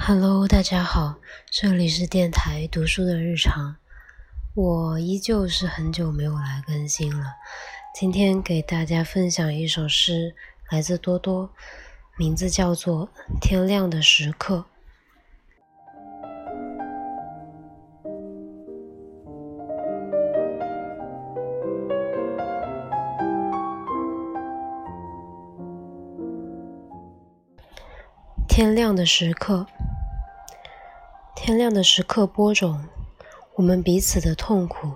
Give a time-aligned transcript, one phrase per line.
[0.00, 1.16] Hello，大家好，
[1.50, 3.76] 这里是电台读书的日常。
[4.54, 7.34] 我依旧是很久没有来更新了。
[7.94, 10.34] 今天给大家分享一首诗，
[10.70, 11.50] 来自多多，
[12.16, 13.08] 名字叫做
[13.40, 14.56] 《天亮的时刻》。
[28.48, 29.66] 天亮的时刻。
[31.48, 32.84] 天亮的时刻播种，
[33.54, 34.92] 我们彼此的痛苦。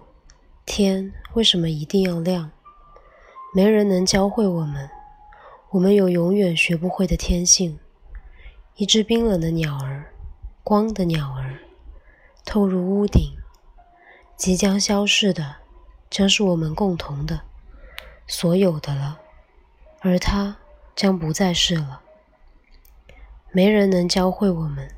[0.67, 2.51] 天为什么一定要亮？
[3.55, 4.91] 没人能教会我们。
[5.71, 7.79] 我们有永远学不会的天性。
[8.77, 10.13] 一只冰冷的鸟儿，
[10.63, 11.59] 光的鸟儿，
[12.45, 13.33] 透入屋顶。
[14.37, 15.57] 即将消逝的，
[16.11, 17.41] 将是我们共同的、
[18.27, 19.19] 所有的了。
[20.01, 20.59] 而它
[20.95, 22.03] 将不再是了。
[23.53, 24.95] 没人能教会我们。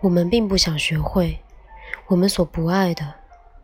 [0.00, 1.38] 我们并不想学会
[2.06, 3.14] 我们所不爱的，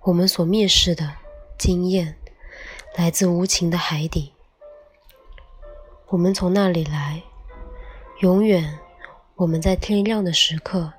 [0.02, 1.14] 我们所蔑视的
[1.58, 2.16] 经验，
[2.96, 4.32] 来自无情的海底。
[6.08, 7.22] 我们从那里来，
[8.20, 8.78] 永远。
[9.34, 10.92] 我们在天亮的时刻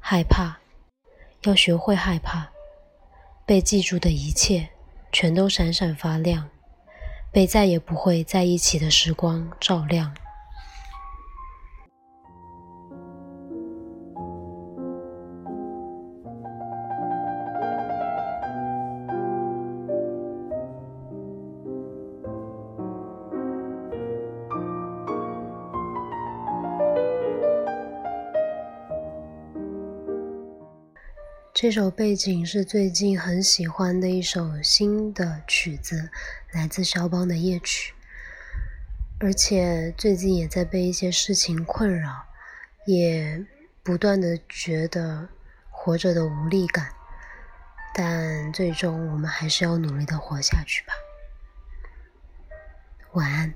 [0.00, 0.58] 害怕，
[1.42, 2.48] 要学会害怕。
[3.46, 4.68] 被记住的一切，
[5.12, 6.48] 全都闪闪发亮，
[7.30, 10.12] 被再也不会在一起的时光照亮。
[31.60, 36.08] 这首背景是最近很喜欢的一首新的曲子，
[36.52, 37.92] 来自肖邦的夜曲。
[39.18, 42.28] 而且最近也在被一些事情困扰，
[42.86, 43.44] 也
[43.82, 45.28] 不断的觉得
[45.68, 46.94] 活着的无力感。
[47.92, 50.92] 但最终我们还是要努力的活下去吧。
[53.14, 53.52] 晚安。